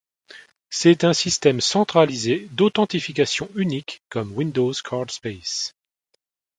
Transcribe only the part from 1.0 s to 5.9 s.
un système centralisé d'authentification unique comme Windows CardSpace.